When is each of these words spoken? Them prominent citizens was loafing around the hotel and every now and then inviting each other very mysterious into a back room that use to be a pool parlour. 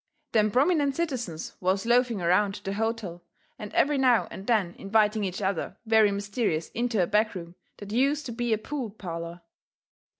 Them 0.31 0.49
prominent 0.49 0.95
citizens 0.95 1.55
was 1.59 1.85
loafing 1.85 2.23
around 2.23 2.61
the 2.63 2.73
hotel 2.73 3.21
and 3.59 3.71
every 3.73 3.99
now 3.99 4.27
and 4.31 4.47
then 4.47 4.73
inviting 4.79 5.23
each 5.23 5.43
other 5.43 5.77
very 5.85 6.11
mysterious 6.11 6.69
into 6.69 7.03
a 7.03 7.05
back 7.05 7.35
room 7.35 7.53
that 7.77 7.91
use 7.91 8.23
to 8.23 8.31
be 8.31 8.51
a 8.51 8.57
pool 8.57 8.89
parlour. 8.89 9.41